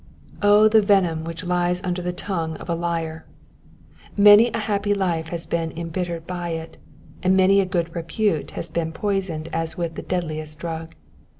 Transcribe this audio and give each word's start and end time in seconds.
O 0.41 0.67
the 0.67 0.81
venom 0.81 1.23
which 1.23 1.43
lies 1.43 1.79
under 1.83 2.01
the 2.01 2.11
tongue 2.11 2.55
of 2.57 2.67
a 2.67 2.73
liar 2.73 3.23
I 3.23 3.95
Many 4.23 4.47
a 4.51 4.57
happy 4.57 4.95
hfe 4.95 5.29
has 5.29 5.45
been 5.45 5.71
embittered 5.77 6.25
by 6.25 6.49
it, 6.57 6.77
and 7.21 7.37
many 7.37 7.61
a 7.61 7.67
good 7.67 7.95
repute 7.95 8.49
has 8.57 8.67
been 8.67 8.93
poisoned 8.93 9.47
as 9.53 9.77
with 9.77 9.93
the 9.93 10.01
deadliest 10.01 10.57
drug. 10.57 10.95